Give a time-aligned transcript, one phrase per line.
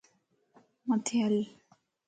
[0.87, 1.35] مٿي ھل